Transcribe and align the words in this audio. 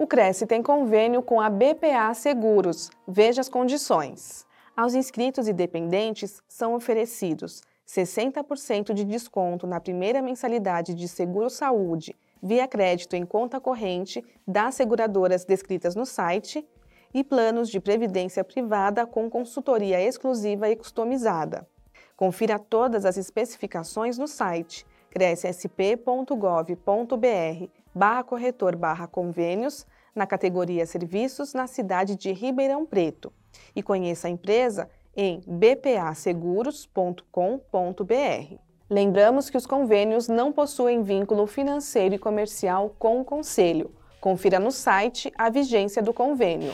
O 0.00 0.06
Cresce 0.06 0.46
tem 0.46 0.62
convênio 0.62 1.20
com 1.20 1.40
a 1.40 1.50
BPA 1.50 2.14
Seguros. 2.14 2.88
Veja 3.04 3.40
as 3.40 3.48
condições. 3.48 4.46
Aos 4.76 4.94
inscritos 4.94 5.48
e 5.48 5.52
dependentes 5.52 6.40
são 6.46 6.76
oferecidos 6.76 7.62
60% 7.84 8.94
de 8.94 9.04
desconto 9.04 9.66
na 9.66 9.80
primeira 9.80 10.22
mensalidade 10.22 10.94
de 10.94 11.08
seguro-saúde 11.08 12.14
via 12.40 12.68
crédito 12.68 13.16
em 13.16 13.26
conta 13.26 13.60
corrente 13.60 14.24
das 14.46 14.76
seguradoras 14.76 15.44
descritas 15.44 15.96
no 15.96 16.06
site 16.06 16.64
e 17.12 17.24
planos 17.24 17.68
de 17.68 17.80
previdência 17.80 18.44
privada 18.44 19.04
com 19.04 19.28
consultoria 19.28 20.00
exclusiva 20.00 20.68
e 20.70 20.76
customizada. 20.76 21.68
Confira 22.16 22.56
todas 22.56 23.04
as 23.04 23.16
especificações 23.16 24.16
no 24.16 24.28
site 24.28 24.86
crescsp.gov.br 25.10 26.68
barra 27.94 28.22
corretor 28.22 28.76
barra 28.76 29.06
convênios 29.06 29.86
na 30.14 30.26
categoria 30.26 30.86
Serviços 30.86 31.54
na 31.54 31.66
cidade 31.66 32.16
de 32.16 32.32
Ribeirão 32.32 32.84
Preto 32.84 33.32
e 33.74 33.82
conheça 33.82 34.26
a 34.28 34.30
empresa 34.30 34.88
em 35.16 35.40
bpaseguros.com.br. 35.46 37.22
Lembramos 38.90 39.50
que 39.50 39.56
os 39.56 39.66
convênios 39.66 40.28
não 40.28 40.52
possuem 40.52 41.02
vínculo 41.02 41.46
financeiro 41.46 42.14
e 42.14 42.18
comercial 42.18 42.94
com 42.98 43.20
o 43.20 43.24
Conselho. 43.24 43.90
Confira 44.20 44.58
no 44.58 44.70
site 44.70 45.32
a 45.36 45.50
vigência 45.50 46.02
do 46.02 46.12
convênio. 46.12 46.72